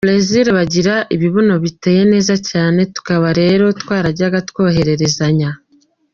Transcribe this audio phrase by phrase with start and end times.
[0.05, 5.49] Brasil bagira ibibuno biteye neza cyane, tukaba rero twarajyaga twohererezanya.